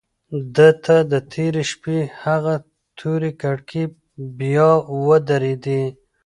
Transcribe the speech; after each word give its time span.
ده 0.55 0.69
ته 0.83 0.95
د 1.11 1.13
تېرې 1.33 1.63
شپې 1.71 1.97
هغه 2.23 2.53
تورې 2.99 3.31
کړکۍ 3.41 3.83
بیا 4.39 4.69
ودرېدې. 5.05 5.83